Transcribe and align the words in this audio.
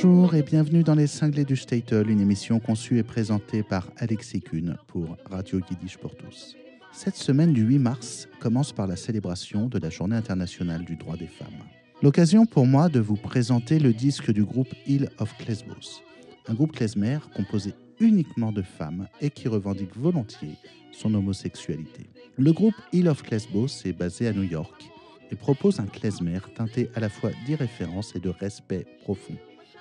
Bonjour 0.00 0.36
et 0.36 0.44
bienvenue 0.44 0.84
dans 0.84 0.94
Les 0.94 1.08
Cinglés 1.08 1.44
du 1.44 1.56
Statel, 1.56 2.08
une 2.08 2.20
émission 2.20 2.60
conçue 2.60 2.98
et 2.98 3.02
présentée 3.02 3.64
par 3.64 3.88
Alexis 3.96 4.40
Kuhn 4.40 4.76
pour 4.86 5.16
Radio 5.28 5.58
Yiddish 5.68 5.98
pour 5.98 6.14
tous. 6.14 6.54
Cette 6.92 7.16
semaine 7.16 7.52
du 7.52 7.62
8 7.62 7.80
mars 7.80 8.28
commence 8.38 8.72
par 8.72 8.86
la 8.86 8.94
célébration 8.94 9.66
de 9.66 9.76
la 9.80 9.90
Journée 9.90 10.14
internationale 10.14 10.84
du 10.84 10.94
droit 10.94 11.16
des 11.16 11.26
femmes. 11.26 11.64
L'occasion 12.00 12.46
pour 12.46 12.64
moi 12.64 12.88
de 12.88 13.00
vous 13.00 13.16
présenter 13.16 13.80
le 13.80 13.92
disque 13.92 14.30
du 14.30 14.44
groupe 14.44 14.72
Hill 14.86 15.10
of 15.18 15.36
Klesbos, 15.36 16.04
un 16.46 16.54
groupe 16.54 16.76
klezmer 16.76 17.18
composé 17.34 17.74
uniquement 17.98 18.52
de 18.52 18.62
femmes 18.62 19.08
et 19.20 19.30
qui 19.30 19.48
revendique 19.48 19.96
volontiers 19.96 20.58
son 20.92 21.12
homosexualité. 21.12 22.06
Le 22.36 22.52
groupe 22.52 22.76
Hill 22.92 23.08
of 23.08 23.24
Klesbos 23.24 23.84
est 23.84 23.98
basé 23.98 24.28
à 24.28 24.32
New 24.32 24.44
York 24.44 24.92
et 25.32 25.34
propose 25.34 25.80
un 25.80 25.86
klezmer 25.86 26.38
teinté 26.54 26.88
à 26.94 27.00
la 27.00 27.08
fois 27.08 27.30
d'irréférence 27.46 28.14
et 28.14 28.20
de 28.20 28.28
respect 28.28 28.86
profond. 29.02 29.34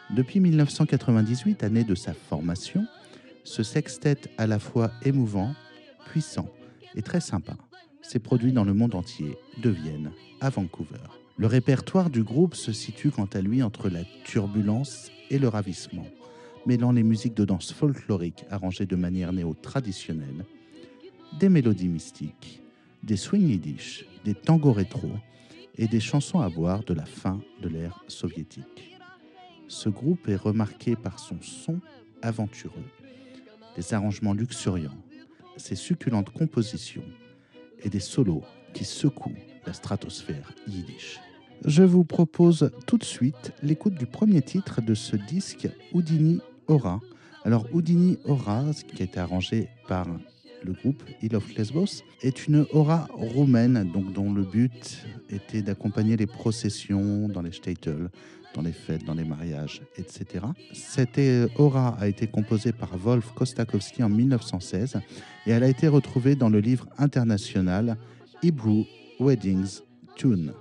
Depuis 0.10 0.40
1998, 0.40 1.64
année 1.64 1.84
de 1.84 1.94
sa 1.94 2.14
formation, 2.14 2.86
ce 3.44 3.62
sextet 3.62 4.22
à 4.38 4.48
la 4.48 4.58
fois 4.58 4.92
émouvant, 5.04 5.54
puissant 6.06 6.50
et 6.96 7.02
très 7.02 7.20
sympa 7.20 7.58
s'est 8.02 8.20
produit 8.20 8.54
dans 8.54 8.64
le 8.64 8.74
monde 8.74 8.96
entier, 8.96 9.38
de 9.62 9.70
Vienne 9.70 10.12
à 10.40 10.50
Vancouver. 10.50 11.04
Le 11.36 11.48
répertoire 11.48 12.10
du 12.10 12.24
groupe 12.24 12.56
se 12.56 12.72
situe 12.72 13.12
quant 13.12 13.28
à 13.34 13.42
lui 13.42 13.62
entre 13.62 13.90
la 13.90 14.06
turbulence 14.24 15.12
et 15.30 15.40
le 15.40 15.50
ravissement, 15.50 16.06
mêlant 16.66 16.94
les 16.94 17.04
musiques 17.04 17.36
de 17.36 17.44
danse 17.44 17.74
folklorique 17.74 18.46
arrangées 18.50 18.86
de 18.86 18.96
manière 18.96 19.34
néo-traditionnelle, 19.34 20.46
des 21.38 21.50
mélodies 21.50 21.90
mystiques, 21.90 22.64
des 23.04 23.18
swing 23.18 23.50
yiddish, 23.50 24.06
des 24.24 24.36
tangos 24.36 24.72
rétro 24.72 25.12
et 25.78 25.88
des 25.88 26.00
chansons 26.00 26.40
à 26.40 26.48
boire 26.50 26.84
de 26.86 26.94
la 26.94 27.06
fin 27.06 27.42
de 27.62 27.68
l'ère 27.68 28.04
soviétique. 28.08 28.97
Ce 29.68 29.90
groupe 29.90 30.30
est 30.30 30.36
remarqué 30.36 30.96
par 30.96 31.20
son 31.20 31.38
son 31.42 31.80
aventureux, 32.22 32.86
des 33.76 33.94
arrangements 33.94 34.34
luxuriants, 34.34 34.98
ses 35.58 35.76
succulentes 35.76 36.30
compositions 36.30 37.04
et 37.84 37.90
des 37.90 38.00
solos 38.00 38.44
qui 38.74 38.86
secouent 38.86 39.36
la 39.66 39.74
stratosphère 39.74 40.54
yiddish. 40.68 41.20
Je 41.66 41.84
vous 41.84 42.04
propose 42.04 42.72
tout 42.86 42.98
de 42.98 43.04
suite 43.04 43.52
l'écoute 43.62 43.96
du 43.96 44.06
premier 44.06 44.42
titre 44.42 44.82
de 44.82 44.94
ce 44.94 45.16
disque, 45.16 45.68
Houdini 45.94 46.40
Aura. 46.68 47.02
Alors 47.44 47.66
Houdini 47.74 48.18
Aura, 48.26 48.64
qui 48.88 49.02
a 49.02 49.06
été 49.06 49.20
arrangé 49.20 49.68
par 49.88 50.08
le 50.64 50.74
groupe 50.74 51.04
Hill 51.22 51.36
of 51.36 51.54
Lesbos, 51.56 52.04
est 52.22 52.48
une 52.48 52.66
aura 52.72 53.08
roumaine 53.14 53.90
donc, 53.92 54.14
dont 54.14 54.32
le 54.34 54.44
but 54.44 55.06
était 55.30 55.62
d'accompagner 55.62 56.18
les 56.18 56.28
processions 56.28 57.28
dans 57.28 57.42
les 57.42 57.52
shtetl, 57.52 58.10
dans 58.58 58.64
les 58.64 58.74
fêtes, 58.74 59.06
dans 59.06 59.14
les 59.14 59.24
mariages, 59.24 59.84
etc. 59.98 60.44
Cette 60.74 61.20
aura 61.58 61.90
a 62.00 62.08
été 62.08 62.26
composée 62.26 62.72
par 62.72 62.98
Wolf 62.98 63.32
Kostakowski 63.36 64.02
en 64.02 64.10
1916 64.10 65.00
et 65.46 65.52
elle 65.52 65.64
a 65.64 65.70
été 65.70 65.88
retrouvée 65.88 66.36
dans 66.36 66.50
le 66.50 66.60
livre 66.60 66.88
international 66.98 67.98
Hebrew 68.42 68.84
Weddings 69.20 69.82
Tune. 70.16 70.54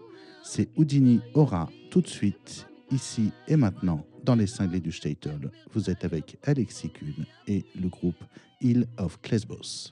C'est 0.44 0.68
Houdini 0.76 1.20
Aura 1.32 1.70
tout 1.90 2.02
de 2.02 2.06
suite, 2.06 2.66
ici 2.90 3.30
et 3.48 3.56
maintenant, 3.56 4.04
dans 4.24 4.34
les 4.34 4.46
cinglés 4.46 4.80
du 4.80 4.92
Statel. 4.92 5.50
Vous 5.72 5.88
êtes 5.88 6.04
avec 6.04 6.36
Alexis 6.44 6.90
Kuhn 6.90 7.24
et 7.48 7.64
le 7.80 7.88
groupe 7.88 8.22
Hill 8.60 8.86
of 8.98 9.18
Klesbos. 9.22 9.90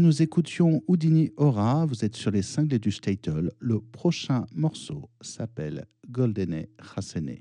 Nous 0.00 0.20
écoutions 0.20 0.82
Houdini 0.88 1.30
Aura. 1.36 1.86
Vous 1.86 2.04
êtes 2.04 2.16
sur 2.16 2.30
les 2.30 2.42
cinglés 2.42 2.78
du 2.78 2.90
Statel. 2.90 3.50
Le 3.58 3.80
prochain 3.80 4.44
morceau 4.54 5.08
s'appelle 5.22 5.86
Goldene 6.10 6.66
Chassene, 6.82 7.36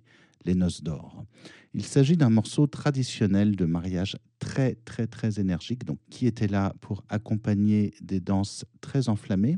les 0.46 0.56
noces 0.56 0.82
d'or. 0.82 1.26
Il 1.74 1.84
s'agit 1.84 2.16
d'un 2.16 2.30
morceau 2.30 2.66
traditionnel 2.68 3.56
de 3.56 3.66
mariage 3.66 4.16
très, 4.40 4.76
très, 4.86 5.08
très 5.08 5.40
énergique, 5.40 5.84
donc 5.84 6.00
qui 6.10 6.28
était 6.28 6.48
là 6.48 6.74
pour 6.80 7.04
accompagner 7.10 7.94
des 8.02 8.22
danses 8.22 8.64
très 8.80 9.10
enflammées. 9.10 9.58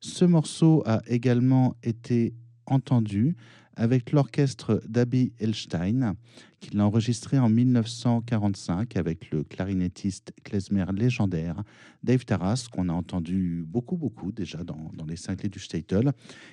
Ce 0.00 0.24
morceau 0.24 0.82
a 0.84 1.00
également 1.06 1.76
été 1.82 2.34
entendu 2.66 3.36
avec 3.76 4.12
l'orchestre 4.12 4.82
d'Abby 4.86 5.32
Elstein, 5.38 6.14
qu'il 6.60 6.78
a 6.78 6.86
enregistré 6.86 7.38
en 7.38 7.48
1945 7.48 8.96
avec 8.96 9.30
le 9.30 9.42
clarinettiste 9.44 10.32
klezmer 10.44 10.86
légendaire 10.92 11.62
Dave 12.02 12.24
Taras, 12.24 12.68
qu'on 12.70 12.88
a 12.88 12.92
entendu 12.92 13.64
beaucoup, 13.66 13.96
beaucoup 13.96 14.32
déjà 14.32 14.62
dans, 14.62 14.90
les 15.06 15.16
cinglés 15.16 15.48
du 15.48 15.58
Statel. 15.58 16.12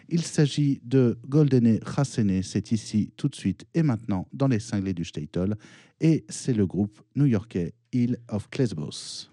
Il 0.09 0.23
s'agit 0.23 0.81
de 0.83 1.19
Goldene 1.27 1.79
Chassene, 1.83 2.41
c'est 2.43 2.71
ici 2.71 3.11
tout 3.15 3.27
de 3.27 3.35
suite 3.35 3.65
et 3.73 3.83
maintenant 3.83 4.27
dans 4.33 4.47
les 4.47 4.59
cinglés 4.59 4.93
du 4.93 5.05
Statel, 5.05 5.55
et 6.01 6.25
c'est 6.29 6.53
le 6.53 6.65
groupe 6.65 7.01
new-yorkais 7.15 7.73
Hill 7.91 8.17
of 8.29 8.49
Klesbos. 8.49 9.29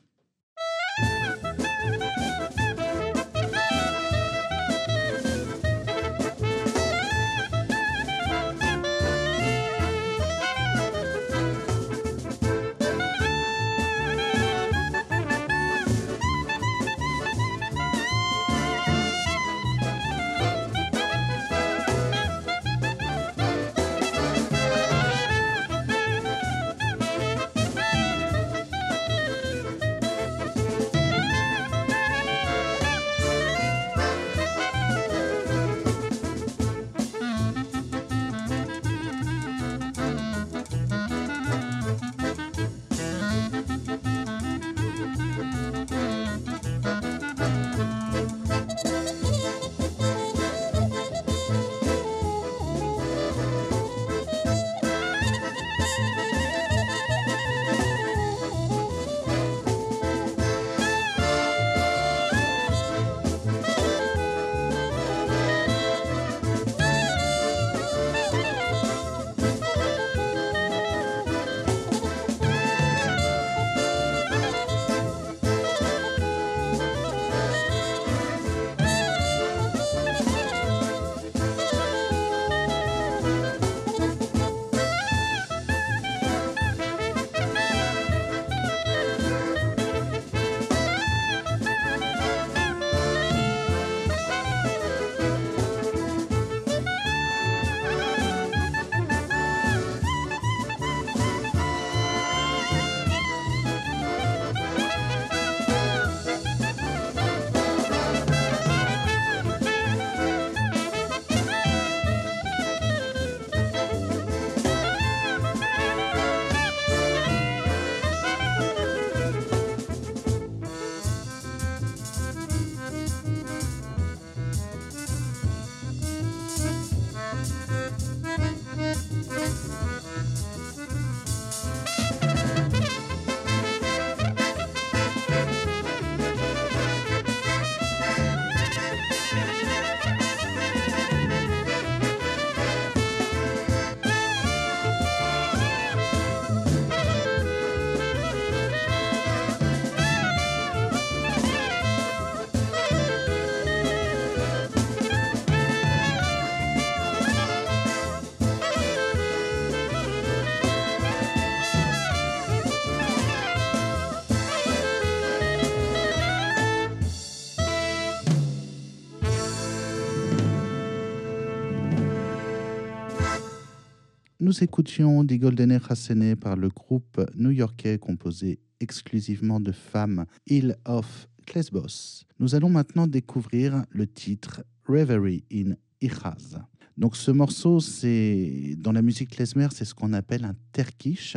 Nous 174.47 174.63
écoutions 174.63 175.25
Die 175.25 175.41
Goldene 175.41 175.81
Hassene 175.89 176.37
par 176.37 176.55
le 176.55 176.69
groupe 176.69 177.21
new-yorkais 177.35 177.99
composé 177.99 178.61
exclusivement 178.79 179.59
de 179.59 179.73
femmes 179.73 180.25
Hill 180.47 180.77
of 180.85 181.27
Klesbos. 181.47 182.23
Nous 182.39 182.55
allons 182.55 182.71
maintenant 182.71 183.09
découvrir 183.09 183.85
le 183.91 184.07
titre 184.07 184.65
Reverie 184.85 185.43
in 185.53 185.73
Ichaz. 186.01 186.61
Donc 186.97 187.17
ce 187.17 187.33
morceau, 187.33 187.81
c'est 187.81 188.77
dans 188.79 188.93
la 188.93 189.03
musique 189.03 189.31
klezmer, 189.31 189.67
c'est 189.73 189.85
ce 189.85 189.97
qu'on 189.97 190.13
appelle 190.13 190.45
un 190.45 190.55
terkish. 190.71 191.37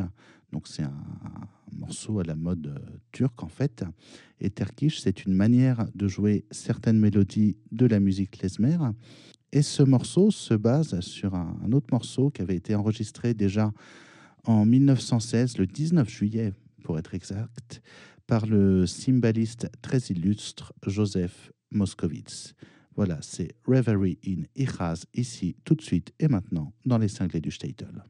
Donc 0.51 0.67
c'est 0.67 0.83
un 0.83 0.93
morceau 1.71 2.19
à 2.19 2.23
la 2.23 2.35
mode 2.35 2.79
turque 3.11 3.41
en 3.41 3.49
fait. 3.49 3.83
Et 4.39 4.51
terkish, 4.51 4.99
c'est 4.99 5.25
une 5.25 5.33
manière 5.33 5.83
de 5.95 6.07
jouer 6.07 6.45
certaines 6.51 6.99
mélodies 6.99 7.57
de 7.71 7.87
la 7.87 7.99
musique 7.99 8.37
klezmer 8.37 8.77
et 9.51 9.61
ce 9.61 9.83
morceau 9.83 10.31
se 10.31 10.53
base 10.53 10.99
sur 11.01 11.35
un, 11.35 11.71
autre 11.71 11.87
morceau 11.91 12.29
qui 12.29 12.41
avait 12.41 12.55
été 12.55 12.75
enregistré 12.75 13.33
déjà 13.33 13.71
en 14.45 14.65
1916, 14.65 15.57
le 15.57 15.67
19 15.67 16.09
juillet 16.09 16.53
pour 16.83 16.97
être 16.97 17.13
exact, 17.13 17.81
par 18.27 18.45
le 18.45 18.85
cymbaliste 18.85 19.69
très 19.81 19.99
illustre 19.99 20.73
Joseph 20.85 21.51
Moskowitz. 21.71 22.53
Voilà, 22.95 23.17
c'est 23.21 23.49
Reverie 23.65 24.19
in 24.25 24.43
Ichaz, 24.55 25.05
ici, 25.13 25.55
tout 25.63 25.75
de 25.75 25.81
suite 25.81 26.13
et 26.19 26.27
maintenant, 26.27 26.73
dans 26.85 26.97
les 26.97 27.07
cinglés 27.07 27.41
du 27.41 27.51
Statel. 27.51 28.03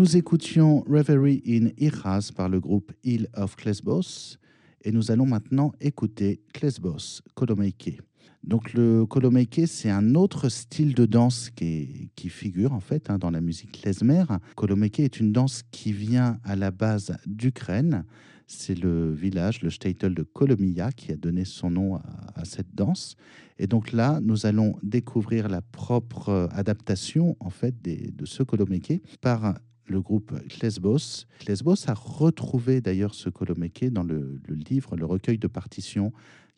Nous 0.00 0.16
écoutions 0.16 0.82
Reverie 0.88 1.42
in 1.46 1.68
Iras 1.76 2.32
par 2.34 2.48
le 2.48 2.58
groupe 2.58 2.90
Hill 3.04 3.28
of 3.34 3.54
Klesbos 3.54 4.38
et 4.82 4.92
nous 4.92 5.10
allons 5.10 5.26
maintenant 5.26 5.72
écouter 5.78 6.40
Klesbos 6.54 7.20
Kolomeike. 7.34 8.00
Donc 8.42 8.72
le 8.72 9.04
Kolomeike, 9.04 9.60
c'est 9.66 9.90
un 9.90 10.14
autre 10.14 10.48
style 10.48 10.94
de 10.94 11.04
danse 11.04 11.50
qui, 11.50 12.10
figure 12.16 12.72
en 12.72 12.80
fait 12.80 13.10
hein, 13.10 13.18
dans 13.18 13.30
la 13.30 13.42
musique 13.42 13.72
klezmer. 13.72 14.24
Kolomeike 14.56 15.00
est 15.00 15.20
une 15.20 15.32
danse 15.32 15.64
qui 15.70 15.92
vient 15.92 16.38
à 16.44 16.56
la 16.56 16.70
base 16.70 17.14
d'Ukraine. 17.26 18.06
C'est 18.46 18.76
le 18.76 19.12
village, 19.12 19.60
le 19.60 19.68
shtetl 19.68 20.14
de 20.14 20.22
Kolomia, 20.22 20.92
qui 20.92 21.12
a 21.12 21.16
donné 21.16 21.44
son 21.44 21.70
nom 21.70 21.96
à, 21.96 22.44
cette 22.44 22.74
danse. 22.74 23.16
Et 23.58 23.66
donc 23.66 23.92
là, 23.92 24.18
nous 24.22 24.46
allons 24.46 24.76
découvrir 24.82 25.50
la 25.50 25.60
propre 25.60 26.48
adaptation 26.52 27.36
en 27.38 27.50
fait 27.50 27.74
de 27.82 28.24
ce 28.24 28.42
Kolomeike 28.42 29.02
par 29.20 29.54
le 29.90 30.00
groupe 30.00 30.32
Klesbos. 30.48 31.26
Klesbos 31.40 31.88
a 31.88 31.94
retrouvé 31.94 32.80
d'ailleurs 32.80 33.14
ce 33.14 33.28
Kolomeke 33.28 33.90
dans 33.90 34.04
le, 34.04 34.40
livre, 34.48 34.96
le 34.96 35.04
recueil 35.04 35.38
de 35.38 35.48
partitions 35.48 36.12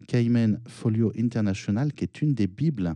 Cayman 0.06 0.60
Folio 0.66 1.12
International, 1.18 1.92
qui 1.92 2.04
est 2.04 2.22
une 2.22 2.34
des 2.34 2.46
bibles 2.46 2.94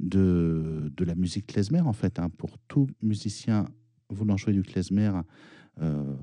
de, 0.00 0.90
la 0.98 1.14
musique 1.14 1.46
klezmer, 1.46 1.80
en 1.80 1.92
fait. 1.92 2.18
Hein. 2.18 2.30
Pour 2.36 2.58
tout 2.66 2.88
musicien 3.02 3.66
voulant 4.08 4.36
jouer 4.36 4.52
du 4.52 4.62
klezmer, 4.62 5.12
euh, 5.82 6.14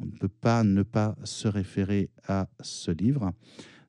on 0.00 0.04
ne 0.04 0.10
peut 0.10 0.28
pas 0.28 0.64
ne 0.64 0.82
pas 0.82 1.16
se 1.24 1.48
référer 1.48 2.10
à 2.26 2.48
ce 2.60 2.90
livre. 2.90 3.32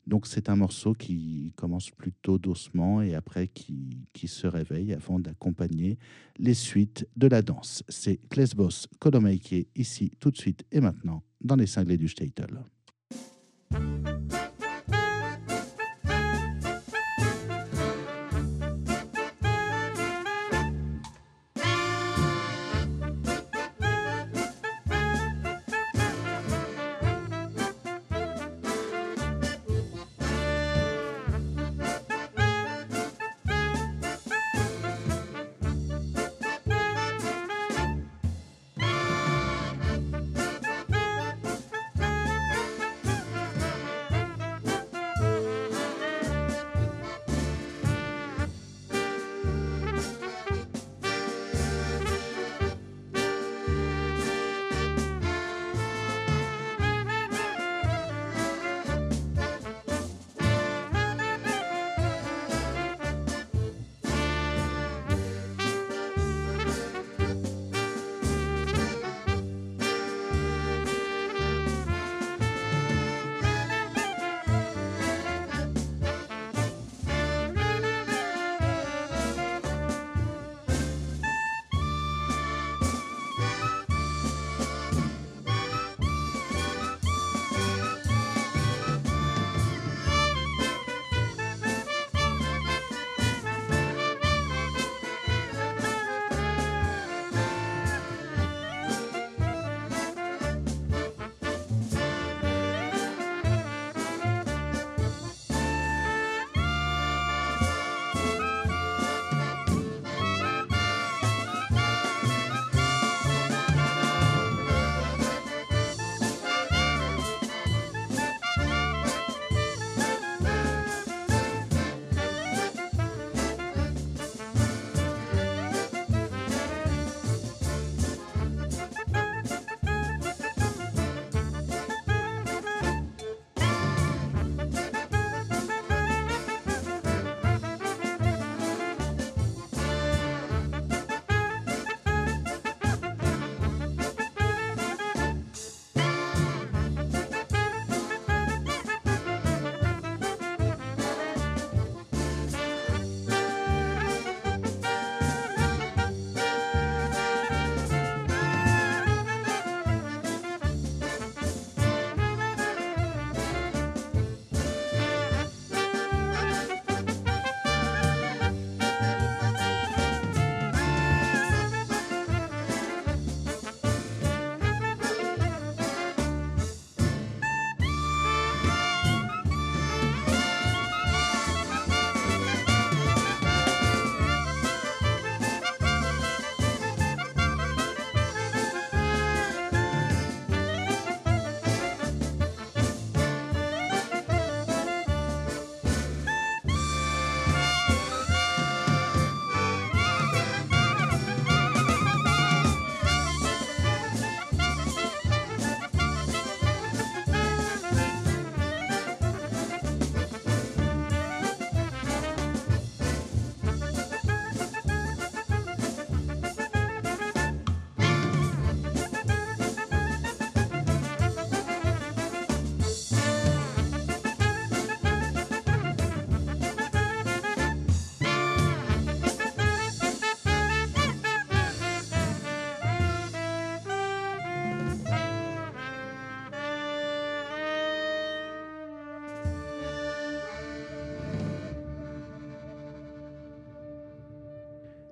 Donc 0.09 0.25
c'est 0.25 0.49
un 0.49 0.55
morceau 0.55 0.93
qui 0.93 1.53
commence 1.55 1.91
plutôt 1.91 2.39
doucement 2.39 2.99
et 3.03 3.13
après 3.13 3.47
qui, 3.47 4.07
qui 4.11 4.27
se 4.27 4.47
réveille 4.47 4.91
avant 4.91 5.19
d'accompagner 5.19 5.99
les 6.39 6.55
suites 6.55 7.07
de 7.15 7.27
la 7.27 7.43
danse. 7.43 7.83
C'est 7.87 8.19
Klesbos 8.27 8.87
Kolomaike 8.97 9.67
ici 9.75 10.11
tout 10.19 10.31
de 10.31 10.37
suite 10.37 10.65
et 10.71 10.81
maintenant 10.81 11.21
dans 11.41 11.55
les 11.55 11.67
cinglés 11.67 11.97
du 11.97 12.07
Statel. 12.07 12.59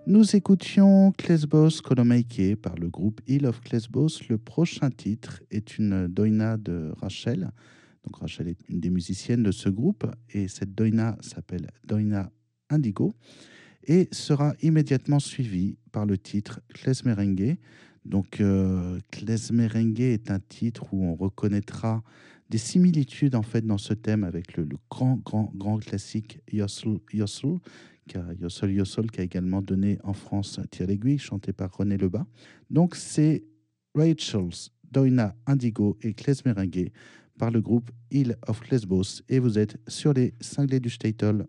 Nous 0.09 0.37
écoutions 0.37 1.11
Klesbos 1.17 1.81
Kolomeike 1.83 2.55
par 2.61 2.77
le 2.77 2.87
groupe 2.87 3.19
Hill 3.27 3.45
of 3.45 3.59
Klesbos. 3.59 4.07
Le 4.29 4.37
prochain 4.37 4.89
titre 4.89 5.43
est 5.51 5.77
une 5.77 6.07
doina 6.07 6.55
de 6.55 6.93
Rachel. 7.01 7.51
Donc 8.05 8.15
Rachel 8.15 8.47
est 8.47 8.69
une 8.69 8.79
des 8.79 8.89
musiciennes 8.89 9.43
de 9.43 9.51
ce 9.51 9.67
groupe 9.67 10.09
et 10.29 10.47
cette 10.47 10.73
doina 10.73 11.17
s'appelle 11.19 11.67
Doina 11.83 12.31
Indigo 12.69 13.15
et 13.83 14.07
sera 14.13 14.53
immédiatement 14.61 15.19
suivie 15.19 15.77
par 15.91 16.05
le 16.05 16.17
titre 16.17 16.61
Klesmerengue. 16.69 17.57
Donc 18.05 18.39
euh, 18.39 19.01
est 19.11 20.31
un 20.31 20.39
titre 20.39 20.93
où 20.93 21.03
on 21.03 21.15
reconnaîtra 21.15 22.01
des 22.49 22.57
similitudes 22.57 23.35
en 23.35 23.41
fait 23.41 23.65
dans 23.65 23.77
ce 23.77 23.93
thème 23.93 24.23
avec 24.23 24.55
le, 24.57 24.67
grand, 24.89 25.15
grand, 25.17 25.51
grand 25.55 25.77
classique 25.77 26.39
Yossel 26.51 26.99
Yossel, 27.13 27.59
qui 28.07 28.17
a, 28.17 28.23
qui 28.33 29.19
a 29.19 29.23
également 29.23 29.61
donné 29.61 29.99
en 30.03 30.13
France 30.13 30.59
Tire 30.71 30.87
l'aiguille, 30.87 31.17
chanté 31.17 31.51
par 31.53 31.75
René 31.75 31.97
Lebas. 31.97 32.25
Donc 32.69 32.95
c'est 32.95 33.43
Rachel's, 33.95 34.71
Doina 34.91 35.35
Indigo 35.45 35.97
et 36.01 36.13
Klesmerengue 36.13 36.91
par 37.37 37.51
le 37.51 37.61
groupe 37.61 37.91
Hill 38.11 38.35
of 38.47 38.69
Lesbos 38.69 39.21
et 39.29 39.39
vous 39.39 39.59
êtes 39.59 39.77
sur 39.87 40.13
les 40.13 40.33
cinglés 40.39 40.79
du 40.79 40.89
Statel. 40.89 41.45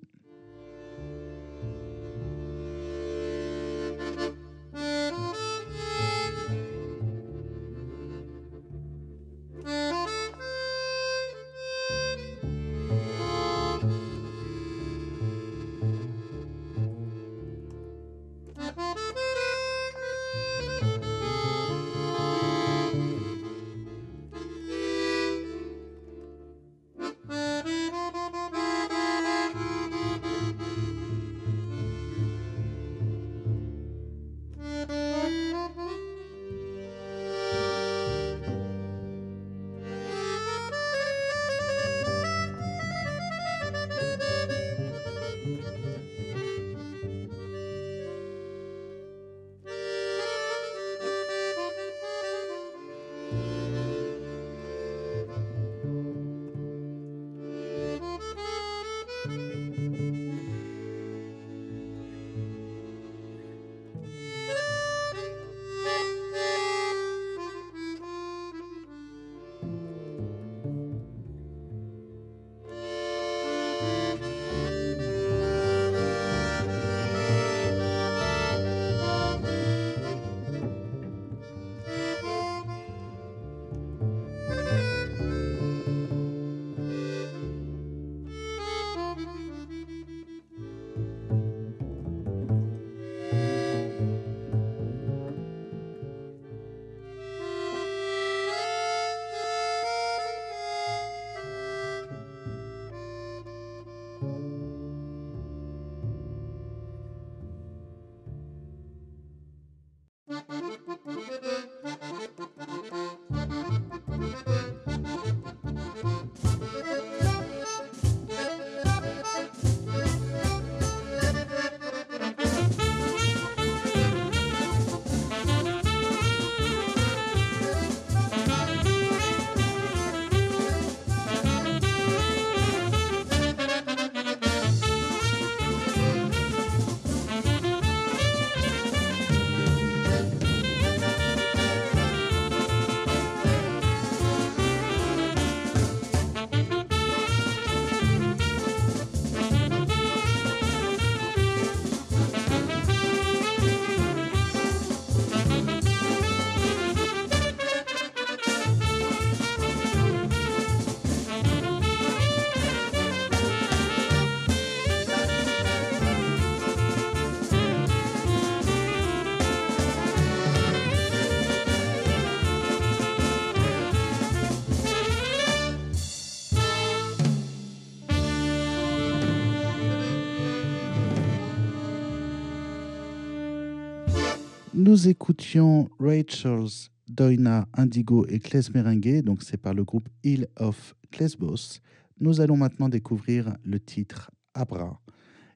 Nous 184.88 185.07
écoutions 185.07 185.90
Rachel's 186.01 186.90
Doina 187.07 187.68
Indigo 187.74 188.24
et 188.27 188.38
Klesmerengue, 188.38 189.20
donc 189.20 189.42
c'est 189.42 189.59
par 189.59 189.74
le 189.74 189.85
groupe 189.85 190.09
Hill 190.24 190.48
of 190.57 190.94
Klesbos. 191.11 191.81
Nous 192.20 192.40
allons 192.40 192.57
maintenant 192.57 192.88
découvrir 192.88 193.55
le 193.64 193.81
titre 193.81 194.31
Abra. 194.55 194.98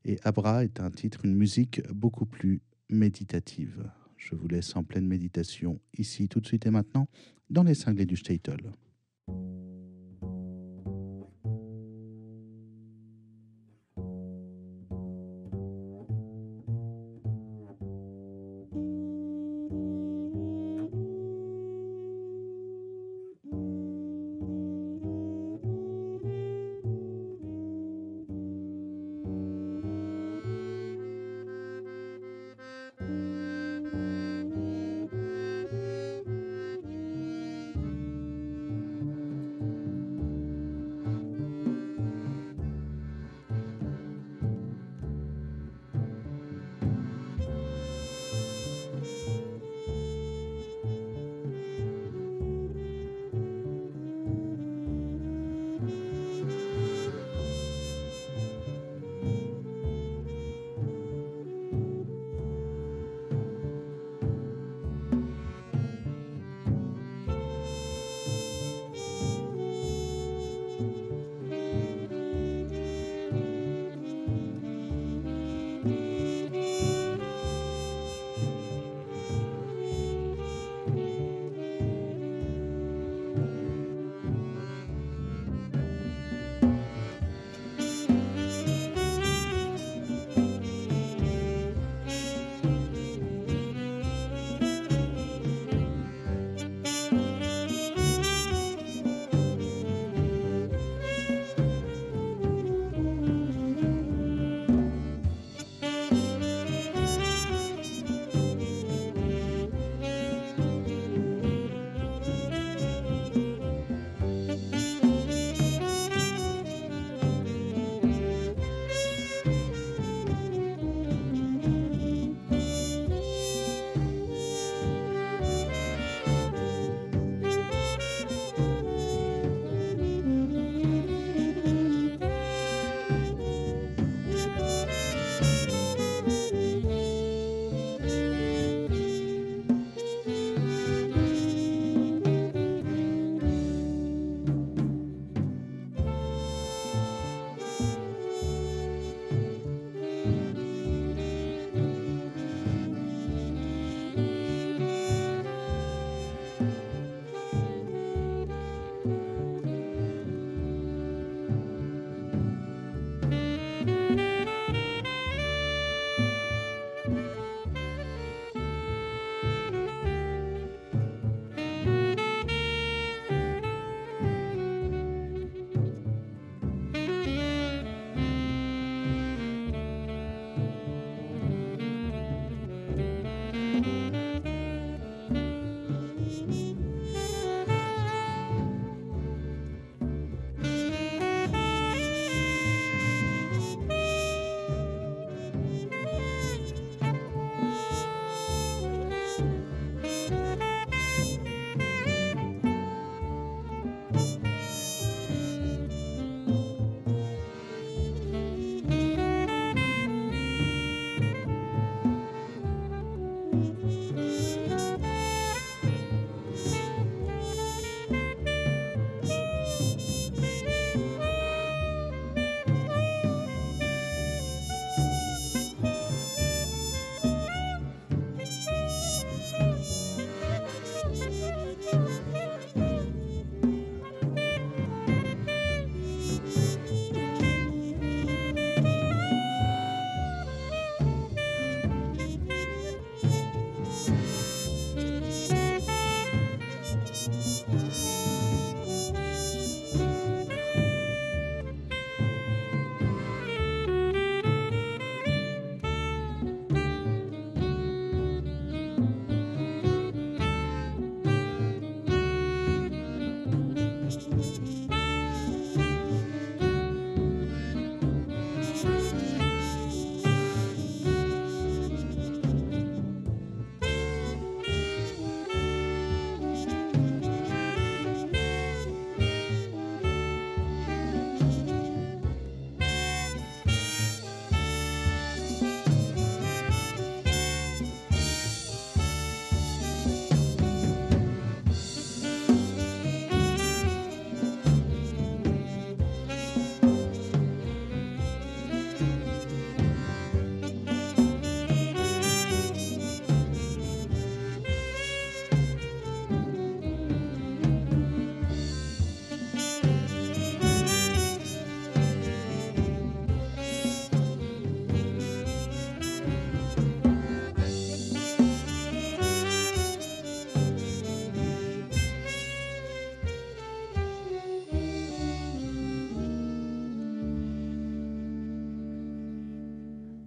Et 0.05 0.19
Abra 0.23 0.65
est 0.65 0.81
un 0.81 0.91
titre, 0.91 1.25
une 1.25 1.35
musique 1.35 1.81
beaucoup 1.95 2.27
plus 2.27 2.61
méditative. 2.91 3.91
Je 4.19 4.35
vous 4.35 4.49
laisse 4.49 4.77
en 4.77 4.85
pleine 4.85 5.07
méditation 5.07 5.81
ici, 5.97 6.29
tout 6.29 6.41
de 6.41 6.47
suite 6.47 6.67
et 6.67 6.71
maintenant, 6.71 7.09
dans 7.49 7.63
les 7.63 7.75
cinglés 7.75 8.05
du 8.05 8.19
Statel. 8.19 8.61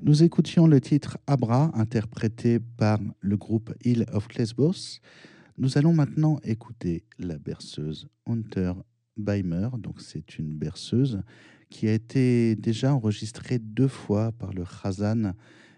Nous 0.05 0.21
écoutions 0.21 0.67
le 0.67 0.79
titre 0.79 1.17
Abra, 1.25 1.71
interprété 1.73 2.59
par 2.59 2.99
le 3.21 3.37
groupe 3.37 3.73
Hill 3.83 4.05
of 4.13 4.31
Lesbos. 4.35 4.99
Nous 5.57 5.79
allons 5.79 5.93
maintenant 5.93 6.39
écouter 6.43 7.05
la 7.17 7.39
berceuse 7.39 8.07
Hunter 8.27 8.73
Beimer. 9.17 9.69
Donc, 9.79 10.01
c'est 10.01 10.37
une 10.37 10.53
berceuse 10.53 11.23
qui 11.71 11.87
a 11.87 11.93
été 11.93 12.55
déjà 12.55 12.93
enregistrée 12.93 13.57
deux 13.57 13.87
fois 13.87 14.31
par 14.31 14.53
le 14.53 14.63
Chazan 14.63 15.33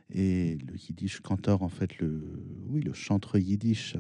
et 0.10 0.58
le 0.58 0.76
Yiddish 0.76 1.22
cantor, 1.22 1.64
en 1.64 1.70
fait, 1.70 1.98
le, 2.00 2.22
oui, 2.68 2.82
le 2.82 2.92
chantre 2.92 3.40
yiddish 3.40 3.96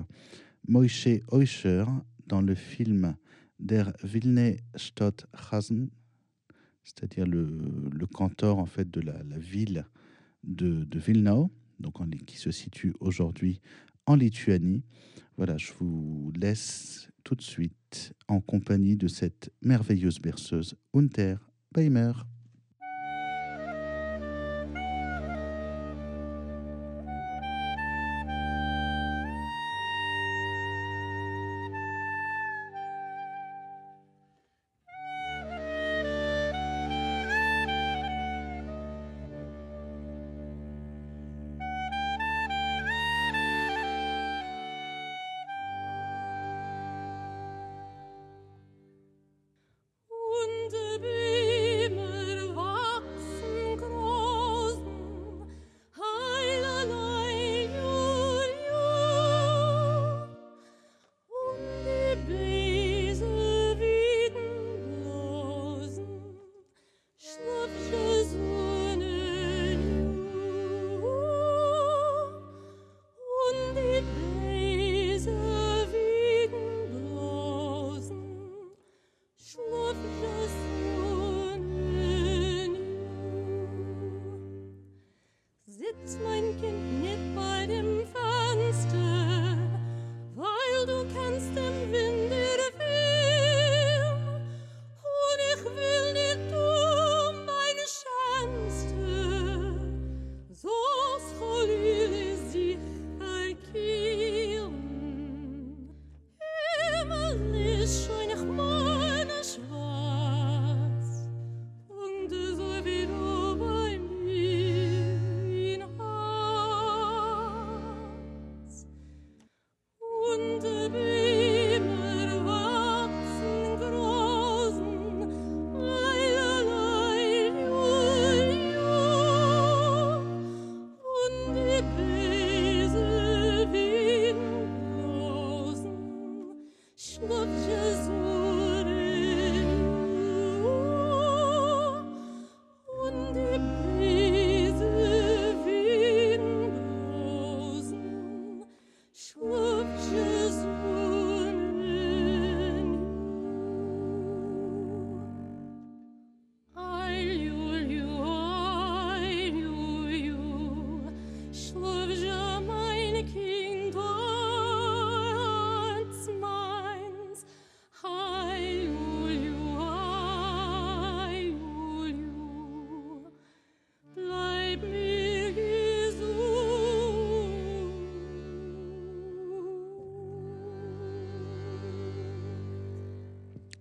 Moishe 0.67 1.07
Oischer 1.31 1.85
dans 2.27 2.41
le 2.41 2.53
film 2.53 3.15
Der 3.59 3.93
Vilne 4.03 4.57
Stott 4.75 5.25
Chazan, 5.49 5.87
c'est-à-dire 6.83 7.25
le, 7.25 7.47
le 7.89 8.05
cantor 8.07 8.59
en 8.59 8.65
fait 8.65 8.91
de 8.91 8.99
la, 8.99 9.23
la 9.23 9.37
ville 9.37 9.85
de, 10.47 10.85
de 10.85 10.99
donc 11.79 12.01
en, 12.01 12.09
qui 12.25 12.37
se 12.37 12.51
situe 12.51 12.93
aujourd'hui 12.99 13.61
en 14.05 14.15
Lituanie. 14.15 14.83
Voilà, 15.35 15.57
je 15.57 15.71
vous 15.79 16.31
laisse 16.35 17.09
tout 17.23 17.35
de 17.35 17.41
suite 17.41 18.13
en 18.27 18.41
compagnie 18.41 18.95
de 18.95 19.07
cette 19.07 19.51
merveilleuse 19.61 20.19
berceuse 20.19 20.75
Unter 20.93 21.35
Beimer. 21.71 22.13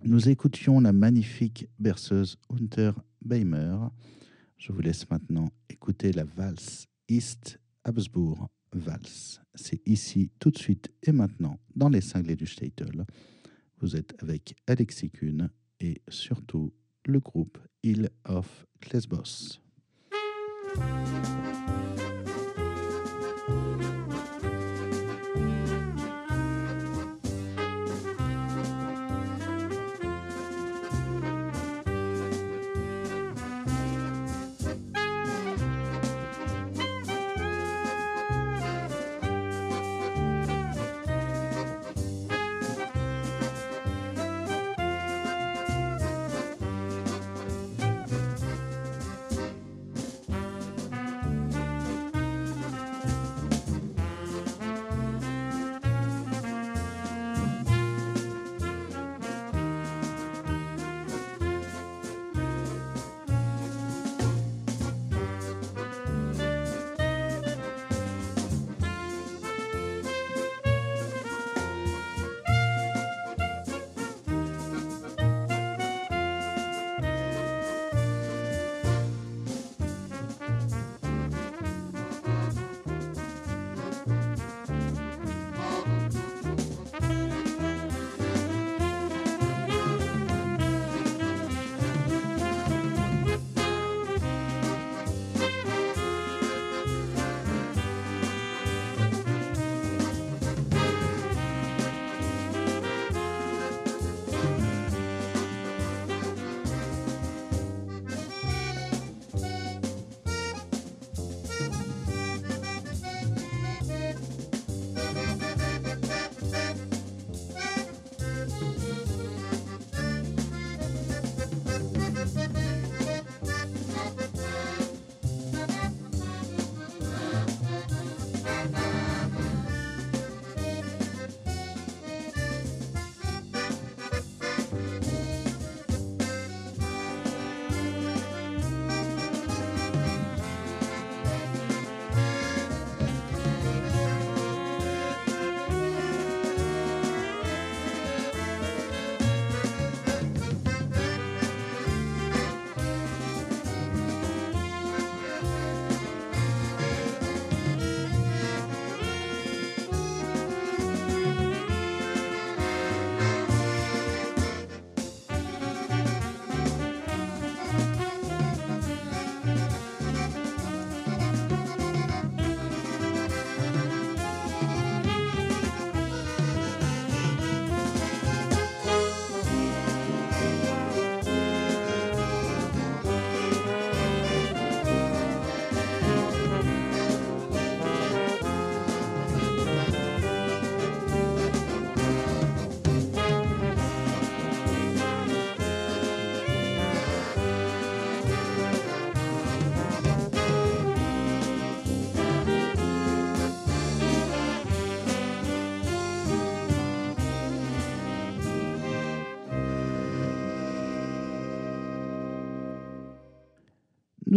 Nous 0.07 0.29
écoutions 0.29 0.79
la 0.79 0.93
magnifique 0.93 1.67
berceuse 1.79 2.37
Hunter 2.49 2.91
Beimer. 3.25 3.75
Je 4.57 4.71
vous 4.71 4.79
laisse 4.79 5.09
maintenant 5.09 5.49
écouter 5.69 6.13
la 6.13 6.23
valse 6.23 6.87
East 7.09 7.59
Habsburg 7.83 8.47
Valse. 8.71 9.41
C'est 9.53 9.85
ici, 9.85 10.31
tout 10.39 10.49
de 10.49 10.57
suite 10.57 10.89
et 11.03 11.11
maintenant, 11.11 11.59
dans 11.75 11.89
les 11.89 11.99
cinglés 11.99 12.37
du 12.37 12.47
Statel. 12.47 13.05
Vous 13.81 13.97
êtes 13.97 14.15
avec 14.23 14.55
Alexis 14.65 15.09
Kuhn 15.09 15.49
et 15.81 16.01
surtout 16.07 16.71
le 17.05 17.19
groupe 17.19 17.57
Hill 17.83 18.09
of 18.23 18.65
Lesbos. 18.93 19.59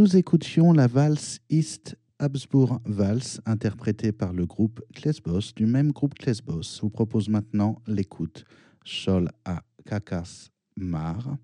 Nous 0.01 0.16
écoutions 0.16 0.72
la 0.72 0.86
valse 0.86 1.40
East 1.51 1.98
Habsburg 2.18 2.80
Valse, 2.86 3.42
interprétée 3.44 4.12
par 4.12 4.32
le 4.32 4.46
groupe 4.46 4.80
Klesbos, 4.94 5.53
du 5.55 5.66
même 5.66 5.92
groupe 5.92 6.14
Klesbos. 6.14 6.62
Je 6.62 6.80
vous 6.80 6.88
propose 6.88 7.28
maintenant 7.28 7.82
l'écoute 7.86 8.46
Sol 8.82 9.28
à 9.44 9.62
Kakas 9.84 10.48
Mar. 10.74 11.36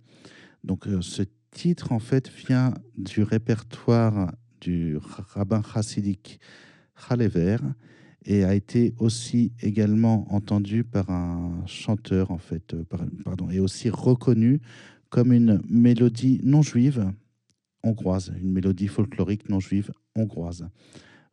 Donc, 0.65 0.89
euh, 0.89 1.03
ce 1.03 1.25
titre, 1.51 1.93
en 1.93 1.99
fait, 1.99 2.31
vient 2.31 2.73
du 2.97 3.23
répertoire 3.23 4.33
du 4.63 4.97
rabbin 5.35 5.61
chassidique 5.63 6.41
Chalever 6.95 7.59
et 8.25 8.43
a 8.43 8.55
été 8.55 8.95
aussi 8.97 9.53
également 9.61 10.33
entendu 10.33 10.83
par 10.83 11.11
un 11.11 11.63
chanteur, 11.67 12.31
en 12.31 12.39
fait, 12.39 12.73
euh, 12.73 12.85
pardon, 13.23 13.51
et 13.51 13.61
aussi 13.61 13.91
reconnu 13.91 14.63
comme 15.11 15.35
une 15.35 15.61
mélodie 15.69 16.41
non 16.43 16.63
juive 16.63 17.13
hongroise, 17.83 18.33
une 18.41 18.53
mélodie 18.53 18.89
folklorique 18.89 19.49
non 19.49 19.61
juive 19.61 19.93
hongroise. 20.15 20.69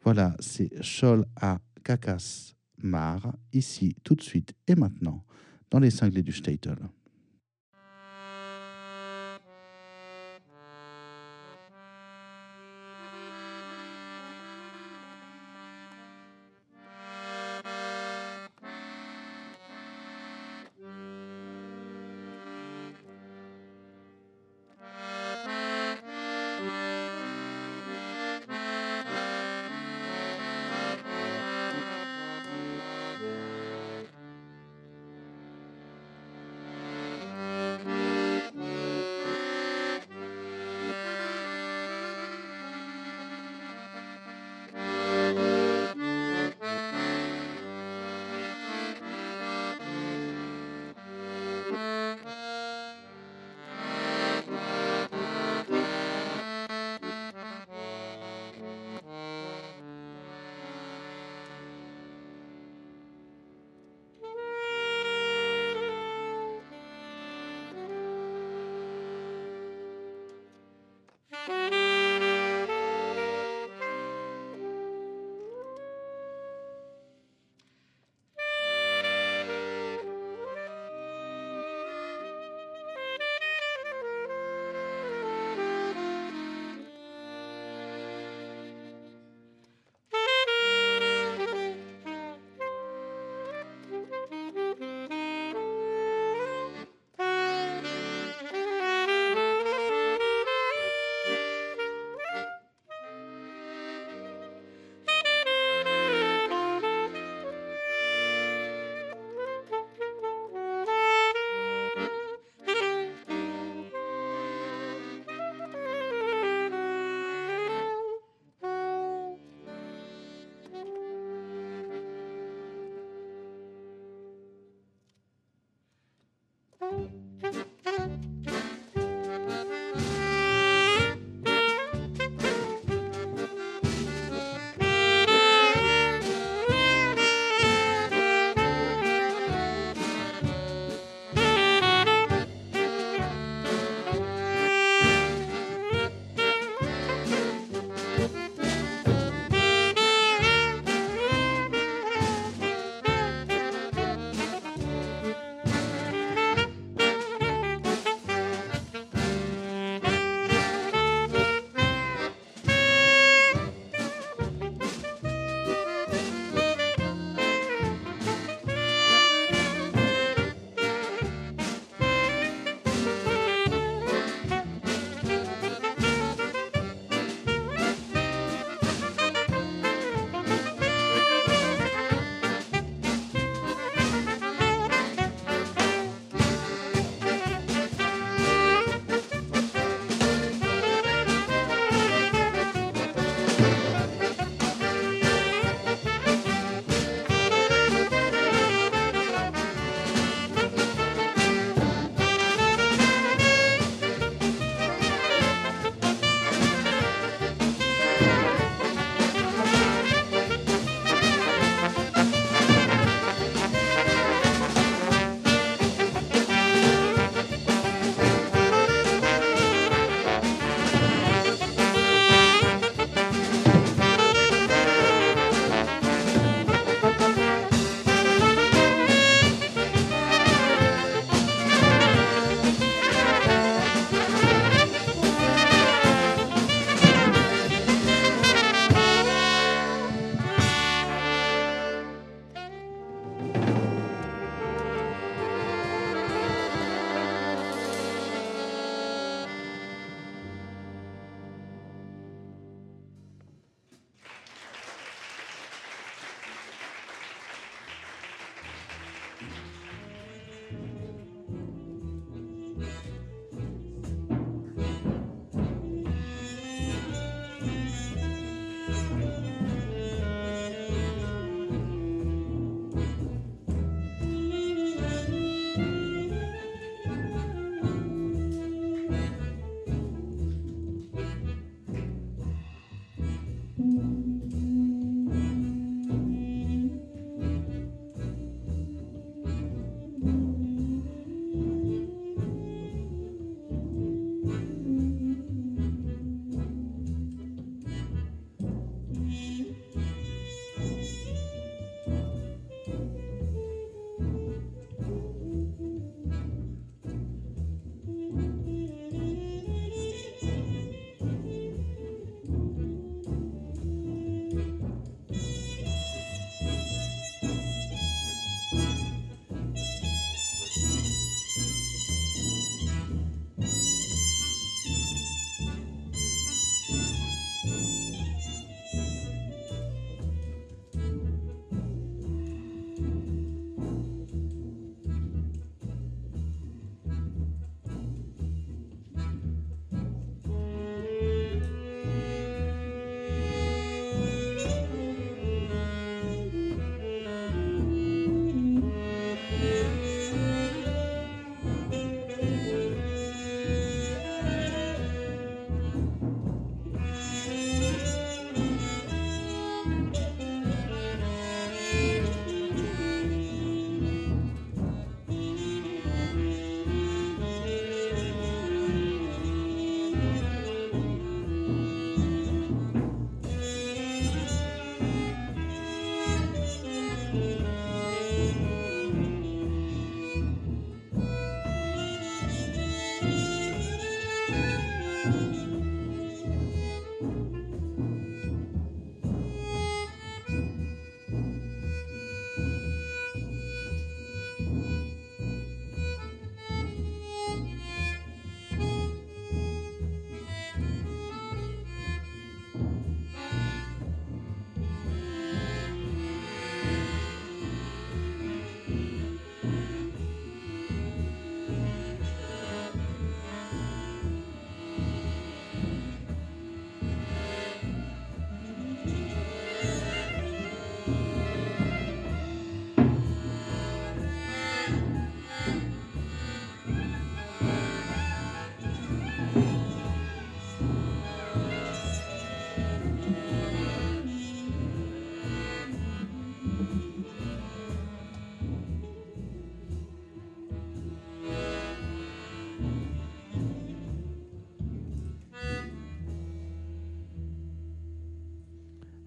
Voilà, 0.01 0.35
c'est 0.39 0.69
Chol 0.81 1.25
à 1.35 1.59
Kakas 1.83 2.53
Mar, 2.81 3.33
ici, 3.53 3.95
tout 4.03 4.15
de 4.15 4.21
suite 4.21 4.53
et 4.67 4.75
maintenant, 4.75 5.23
dans 5.71 5.79
les 5.79 5.91
cinglés 5.91 6.23
du 6.23 6.33
Statel. 6.33 6.77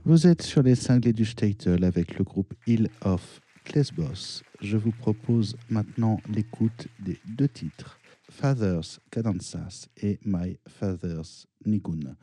Vous 0.09 0.29
êtes 0.29 0.43
sur 0.43 0.63
les 0.63 0.77
cinglés 0.77 1.13
du 1.13 1.25
Statel 1.25 1.83
avec 1.83 2.17
le 2.17 2.23
groupe 2.23 2.55
Hill 2.65 2.89
of 3.01 3.41
Lesbos. 3.75 4.45
Je 4.63 4.77
vous 4.77 4.93
propose 4.93 5.57
maintenant 5.69 6.21
l'écoute 6.33 6.87
des 7.05 7.19
deux 7.27 7.49
titres, 7.49 7.99
Father's 8.31 9.01
Cadences 9.11 9.89
et 10.01 10.21
My 10.25 10.59
Father's 10.69 11.49
Nigun. 11.67 12.15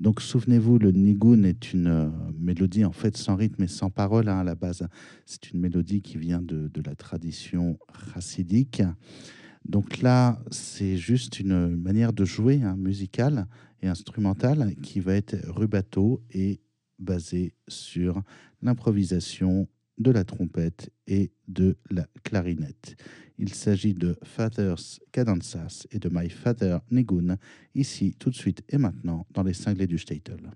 Donc 0.00 0.20
souvenez-vous, 0.20 0.80
le 0.80 0.90
nigun 0.90 1.44
est 1.44 1.72
une 1.72 1.86
euh, 1.86 2.08
mélodie 2.36 2.84
en 2.84 2.90
fait 2.90 3.16
sans 3.16 3.36
rythme 3.36 3.62
et 3.62 3.68
sans 3.68 3.90
parole 3.90 4.28
hein, 4.28 4.40
à 4.40 4.44
la 4.44 4.56
base. 4.56 4.88
C'est 5.24 5.52
une 5.52 5.60
mélodie 5.60 6.02
qui 6.02 6.18
vient 6.18 6.42
de, 6.42 6.66
de 6.66 6.82
la 6.84 6.96
tradition 6.96 7.78
chassidique. 8.12 8.82
Donc 9.64 10.02
là, 10.02 10.42
c'est 10.50 10.96
juste 10.96 11.38
une 11.38 11.76
manière 11.76 12.12
de 12.12 12.24
jouer 12.24 12.60
hein, 12.64 12.74
musicale 12.76 13.46
et 13.82 13.86
instrumentale 13.86 14.74
qui 14.82 14.98
va 14.98 15.14
être 15.14 15.36
rubato 15.48 16.24
et 16.32 16.58
basée 17.00 17.54
sur 17.66 18.22
l'improvisation 18.62 19.68
de 19.98 20.10
la 20.10 20.24
trompette 20.24 20.90
et 21.06 21.30
de 21.48 21.76
la 21.90 22.06
clarinette. 22.24 22.96
Il 23.38 23.52
s'agit 23.54 23.94
de 23.94 24.18
Father's 24.22 25.00
Cadences 25.12 25.86
et 25.90 25.98
de 25.98 26.08
My 26.12 26.30
Father 26.30 26.78
Nigun, 26.90 27.36
ici 27.74 28.14
tout 28.18 28.30
de 28.30 28.34
suite 28.34 28.62
et 28.68 28.78
maintenant 28.78 29.26
dans 29.32 29.42
les 29.42 29.54
cinglés 29.54 29.86
du 29.86 29.98
Statel. 29.98 30.50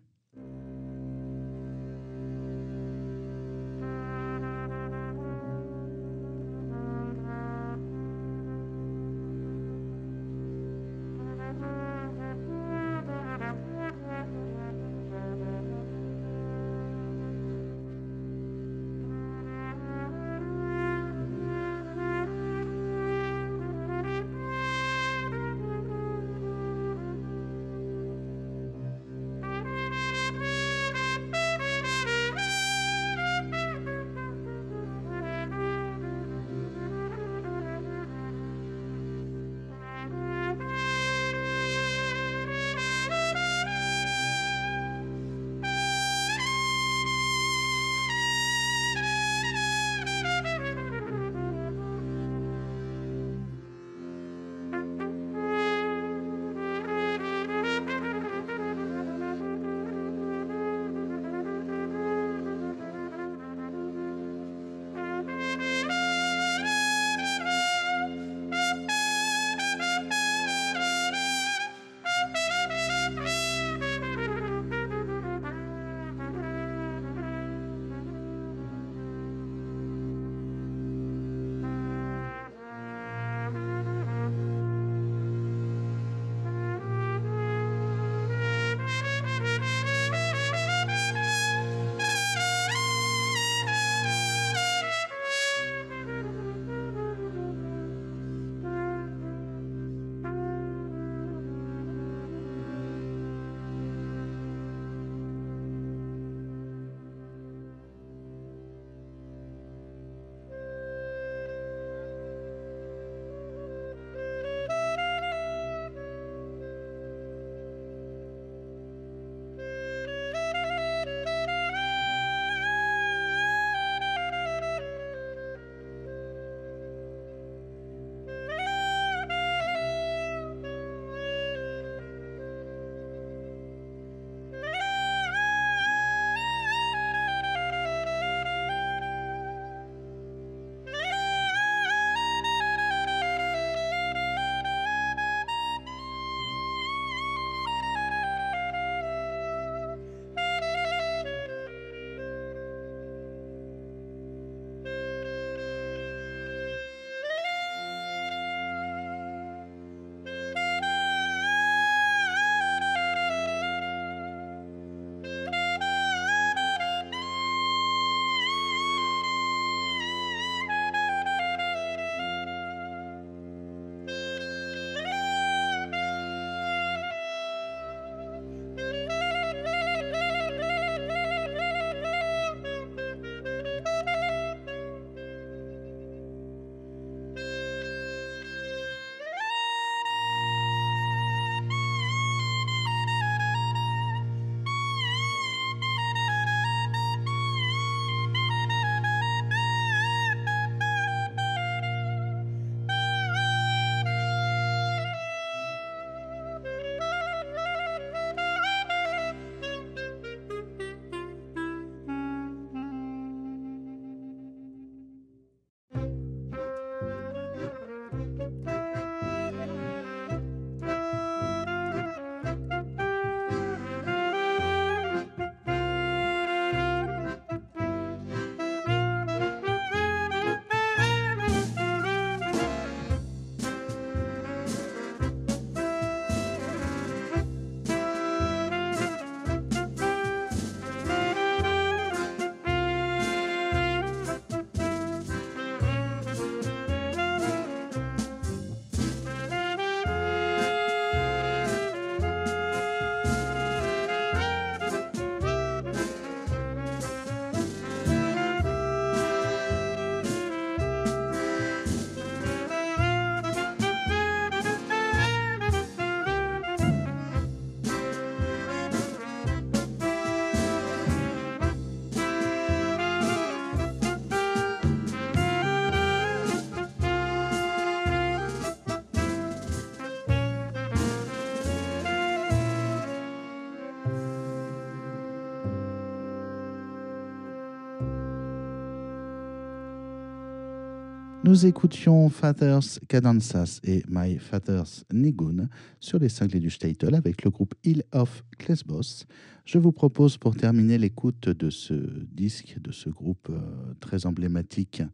Nous 291.55 291.67
écoutions 291.67 292.29
Father's 292.31 292.99
Cadanzas 293.07 293.79
et 293.85 294.03
My 294.09 294.39
Father's 294.39 295.05
Nigun 295.13 295.69
sur 296.01 296.19
les 296.19 296.29
cinglés 296.29 296.59
du 296.59 296.69
Statel 296.69 297.15
avec 297.15 297.45
le 297.45 297.51
groupe 297.53 297.77
Hill 297.85 298.03
of 298.11 298.43
Klesbos. 298.59 299.25
Je 299.65 299.79
vous 299.79 299.93
propose 299.93 300.37
pour 300.37 300.57
terminer 300.57 300.99
l'écoute 300.99 301.49
de 301.49 301.71
ce 301.71 301.95
disque, 302.33 302.81
de 302.81 302.91
ce 302.91 303.09
groupe 303.09 303.47
euh, 303.51 303.95
très 304.01 304.27
emblématique 304.27 305.05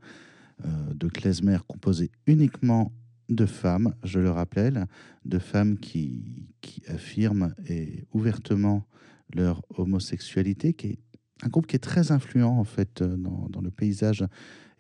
euh, 0.64 0.94
de 0.94 1.08
klezmer 1.08 1.58
composé 1.68 2.10
uniquement 2.26 2.90
de 3.28 3.44
femmes, 3.44 3.94
je 4.02 4.18
le 4.18 4.30
rappelle, 4.30 4.86
de 5.26 5.38
femmes 5.38 5.76
qui, 5.76 6.48
affirment 6.88 7.54
et 7.68 8.06
ouvertement 8.14 8.86
leur 9.34 9.60
homosexualité, 9.76 10.72
qui 10.72 10.86
est 10.86 10.98
un 11.42 11.48
groupe 11.48 11.66
qui 11.66 11.76
est 11.76 11.80
très 11.80 12.12
influent 12.12 12.58
en 12.58 12.64
fait 12.64 13.02
euh, 13.02 13.14
dans 13.18 13.60
le 13.60 13.70
paysage 13.70 14.24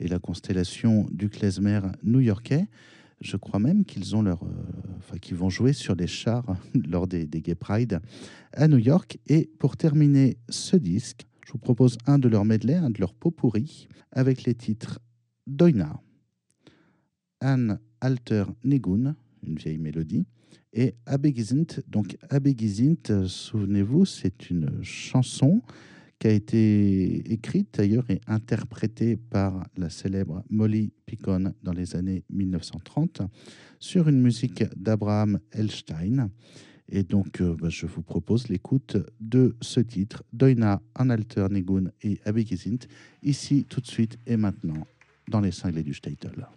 et 0.00 0.08
la 0.08 0.18
constellation 0.18 1.06
du 1.12 1.28
klezmer 1.28 1.80
new-yorkais. 2.02 2.66
Je 3.20 3.36
crois 3.36 3.60
même 3.60 3.84
qu'ils 3.84 4.16
ont 4.16 4.22
leur, 4.22 4.42
euh, 4.42 4.48
enfin, 4.98 5.18
qu'ils 5.18 5.36
vont 5.36 5.50
jouer 5.50 5.74
sur 5.74 5.94
les 5.94 6.06
chars 6.06 6.56
lors 6.88 7.06
des, 7.06 7.26
Gay 7.26 7.54
Pride 7.54 8.00
à 8.52 8.66
New 8.66 8.78
York. 8.78 9.18
Et 9.26 9.50
pour 9.58 9.76
terminer 9.76 10.38
ce 10.48 10.76
disque, 10.76 11.26
je 11.46 11.52
vous 11.52 11.58
propose 11.58 11.98
un 12.06 12.18
de 12.18 12.28
leurs 12.28 12.46
medley, 12.46 12.74
un 12.74 12.90
de 12.90 12.98
leurs 12.98 13.14
pots 13.14 13.30
pourris, 13.30 13.88
avec 14.10 14.44
les 14.44 14.54
titres 14.54 15.00
Doina, 15.46 16.00
Anne 17.40 17.78
Alter 18.00 18.44
Negun, 18.64 19.16
une 19.46 19.56
vieille 19.56 19.78
mélodie, 19.78 20.24
et 20.72 20.94
Abegizint. 21.06 21.66
Donc 21.88 22.16
Abegizint, 22.30 23.26
souvenez-vous, 23.26 24.06
c'est 24.06 24.48
une 24.48 24.82
chanson 24.82 25.60
qui 26.20 26.28
a 26.28 26.32
été 26.32 27.32
écrite 27.32 27.78
d'ailleurs 27.78 28.08
et 28.10 28.20
interprétée 28.26 29.16
par 29.16 29.66
la 29.76 29.88
célèbre 29.88 30.44
Molly 30.50 30.92
Picon 31.06 31.54
dans 31.62 31.72
les 31.72 31.96
années 31.96 32.24
1930 32.28 33.22
sur 33.78 34.06
une 34.06 34.20
musique 34.20 34.62
d'Abraham 34.76 35.40
Elstein. 35.50 36.30
Et 36.90 37.04
donc, 37.04 37.40
euh, 37.40 37.56
bah, 37.58 37.70
je 37.70 37.86
vous 37.86 38.02
propose 38.02 38.48
l'écoute 38.48 38.98
de 39.18 39.56
ce 39.62 39.80
titre, 39.80 40.22
Doina, 40.32 40.82
Analter 40.94 41.46
Negun 41.50 41.90
et 42.02 42.20
Abegizint, 42.26 42.86
ici, 43.22 43.64
tout 43.66 43.80
de 43.80 43.86
suite 43.86 44.18
et 44.26 44.36
maintenant, 44.36 44.86
dans 45.28 45.40
les 45.40 45.52
cinglés 45.52 45.84
du 45.84 45.94
Statel. 45.94 46.48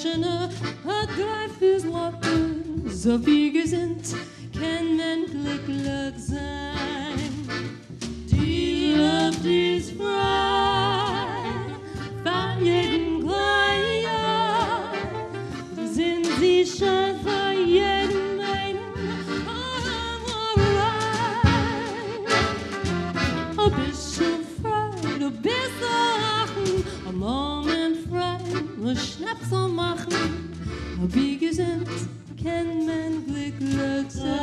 Flaschen, 0.00 0.24
ergreift 0.24 1.60
des 1.60 1.86
Wortes, 1.86 3.02
so 3.02 3.26
wie 3.26 3.52
gesinnt. 3.52 4.14
O 31.00 31.14
bir 31.14 31.40
güzel 31.40 31.78
kendimden 32.42 33.12
bıklıksa 33.28 34.38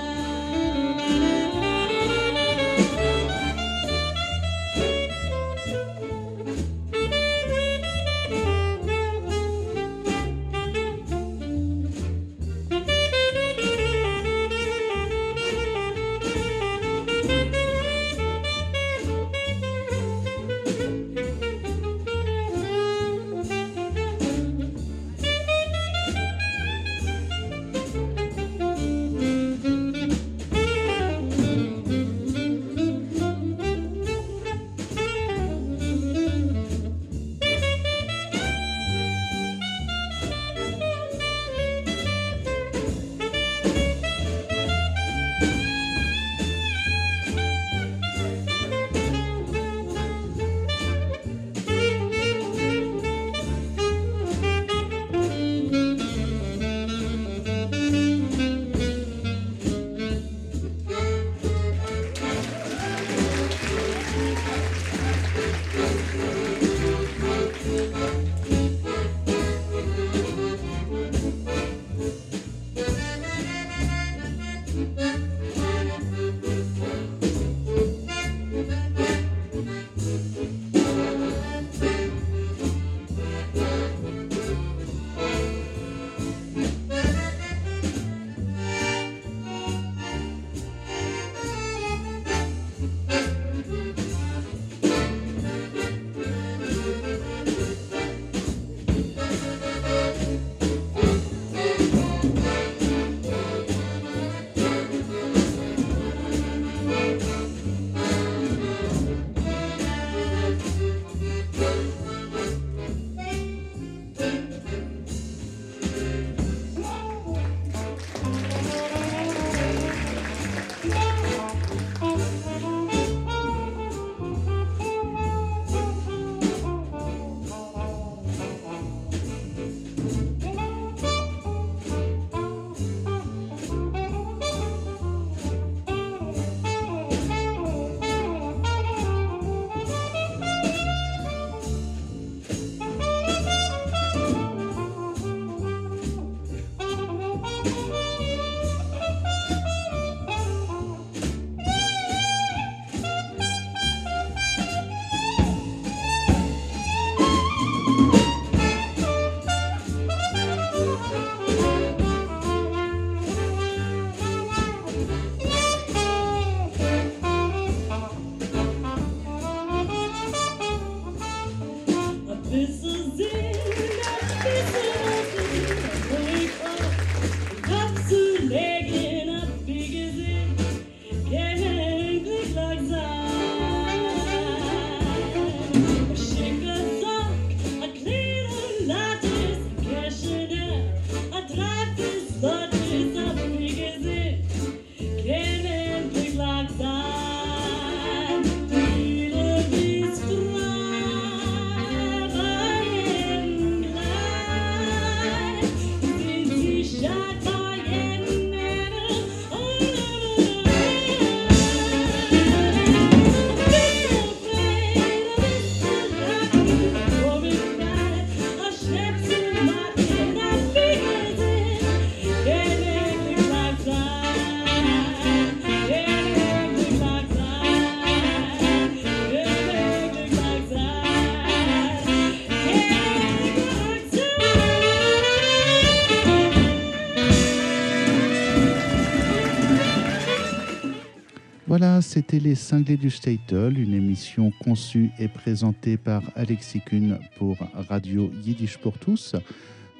c'était 242.29 242.39
Les 242.39 242.97
du 242.97 243.09
Statel, 243.09 243.79
une 243.79 243.93
émission 243.93 244.51
conçue 244.61 245.11
et 245.17 245.29
présentée 245.29 245.95
par 245.95 246.21
Alexis 246.35 246.81
Kuhn 246.81 247.19
pour 247.37 247.55
Radio 247.73 248.29
Yiddish 248.43 248.79
pour 248.79 248.97
tous. 248.97 249.35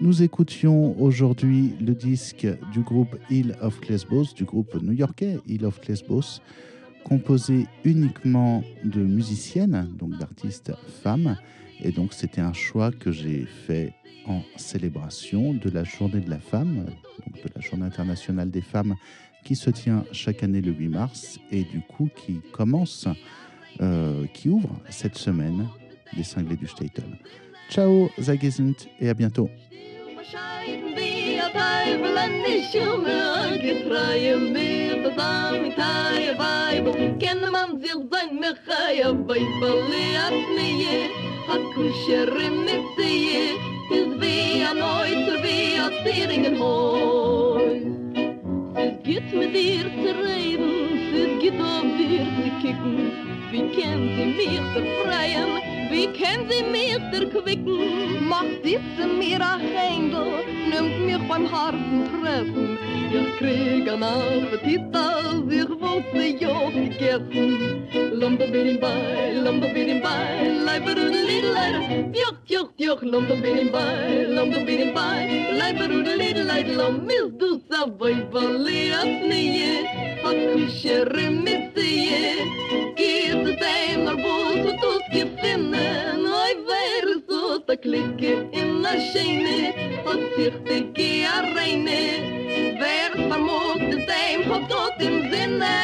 Nous 0.01 0.23
écoutions 0.23 0.99
aujourd'hui 1.01 1.73
le 1.79 1.93
disque 1.93 2.45
du 2.73 2.81
groupe 2.81 3.15
Hill 3.29 3.55
of 3.61 3.79
Lesbos, 3.87 4.33
du 4.35 4.43
groupe 4.43 4.75
new-yorkais 4.81 5.39
Hill 5.47 5.63
of 5.63 5.79
Lesbos, 5.87 6.41
composé 7.05 7.65
uniquement 7.85 8.61
de 8.83 8.99
musiciennes, 8.99 9.87
donc 9.97 10.17
d'artistes 10.17 10.73
femmes. 11.03 11.37
Et 11.81 11.91
donc 11.91 12.11
c'était 12.11 12.41
un 12.41 12.53
choix 12.53 12.91
que 12.91 13.11
j'ai 13.11 13.45
fait 13.45 13.93
en 14.25 14.41
célébration 14.57 15.53
de 15.53 15.69
la 15.69 15.85
journée 15.85 16.19
de 16.19 16.29
la 16.29 16.39
femme, 16.39 16.87
donc 17.25 17.41
de 17.41 17.49
la 17.55 17.61
journée 17.61 17.85
internationale 17.85 18.51
des 18.51 18.61
femmes 18.61 18.95
qui 19.43 19.55
se 19.55 19.69
tient 19.69 20.03
chaque 20.11 20.43
année 20.43 20.61
le 20.61 20.71
8 20.71 20.87
mars 20.89 21.39
et 21.51 21.63
du 21.63 21.81
coup 21.81 22.09
qui 22.15 22.41
commence, 22.51 23.07
euh, 23.81 24.25
qui 24.33 24.49
ouvre 24.49 24.79
cette 24.89 25.17
semaine 25.17 25.67
des 26.15 26.23
cinglés 26.23 26.55
du 26.55 26.67
Statel. 26.67 27.17
Ciao, 27.69 28.09
Zagesint 28.19 28.75
et 28.99 29.09
à 29.09 29.13
bientôt. 29.13 29.49
Geht 49.07 49.33
mit 49.33 49.55
dir 49.55 49.85
zu 50.03 50.09
reden, 50.21 50.67
es 51.15 51.41
geht 51.41 51.61
auf 51.61 51.87
dir 51.97 52.25
zu 52.35 52.49
kicken. 52.61 53.11
Wie 53.51 53.63
kennt 53.73 54.11
sie 54.17 54.25
mich 54.35 54.59
zu 54.73 54.81
freien, 55.01 55.86
Wie 55.89 56.07
kennt 56.07 56.51
sie 56.51 56.63
mir 56.63 56.99
erquicken? 57.11 58.27
Macht 58.27 58.63
diese 58.63 59.07
mir 59.07 59.39
ein 59.41 59.59
Händel, 59.59 60.43
nimmt 60.69 61.05
mich 61.05 61.27
beim 61.29 61.49
harten 61.51 62.03
treffen. 62.21 62.77
Ich 63.09 63.37
krieg 63.37 63.89
einen 63.89 64.03
Appetit, 64.03 64.81
als 64.93 65.49
ich 65.49 65.69
wollte 65.69 66.43
ja 66.43 66.69
gegessen. 66.69 67.87
Lumba 68.19 68.45
bidim 68.45 68.79
bei, 68.79 69.31
lumba 69.43 69.67
bidim 69.67 70.01
bei, 70.01 70.49
leiber 70.65 70.91
und 70.91 71.15
lidleider. 71.27 72.11
Tjoch, 72.11 72.35
tjoch, 72.47 72.69
tjoch, 72.77 73.01
lumba 73.01 73.35
bidim 73.35 73.71
bei, 73.71 74.25
lumba 74.27 74.59
bidim 74.59 74.93
bei, 74.93 75.47
leiber 75.57 75.85
und 75.85 76.05
lidleider. 76.05 76.73
Lomis 76.73 77.31
du 77.39 77.61
savoi, 77.69 78.17
vali 78.31 78.91
asnie, 78.91 79.85
hakushere 80.23 81.29
mitzie. 81.31 82.43
Geht 82.97 83.45
es 83.47 83.55
dem, 83.63 84.07
er 84.07 84.17
wo 84.17 84.35
du 84.63 84.71
tust, 84.81 85.09
gefinne. 85.11 85.76
men 85.77 86.25
oi 86.43 86.53
wer 86.69 87.07
so 87.29 87.41
da 87.67 87.75
klicke 87.85 88.33
in 88.61 88.81
na 88.81 88.93
scheine 89.09 89.59
und 90.09 90.23
sich 90.35 90.57
de 90.69 90.79
gea 90.97 91.35
reine. 91.55 92.01
Wer 92.81 93.11
vermut 93.29 93.81
de 93.91 93.97
dem 94.09 94.39
hob 94.49 94.63
dort 94.69 95.01
im 95.01 95.17
sinne 95.31 95.75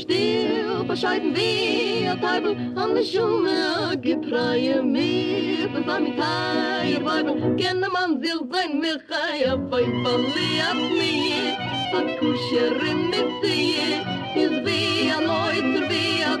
Still 0.00 0.84
bescheiden 0.84 1.34
wir, 1.34 2.20
Teibel, 2.20 2.54
an 2.76 2.94
der 2.94 3.02
Schumme, 3.02 3.98
gepreie 4.00 4.82
mir, 4.82 5.68
das 5.72 5.86
war 5.86 6.00
mit 6.00 6.18
Heier, 6.20 7.56
kenne 7.56 7.88
man 7.90 8.20
sich 8.22 8.40
sein, 8.52 8.78
mir 8.80 9.00
Heier, 9.10 9.56
bei 9.56 9.84
Verliert 10.02 10.80
mir, 11.00 11.56
an 11.98 12.06
Kuscherin 12.18 13.10
mit 13.10 13.28
Sie, 13.42 13.74
ist 14.40 14.64
wie 14.66 15.10
ein 15.10 15.24
Neuzer, 15.24 15.88
wie 15.90 16.24
ein 16.24 16.40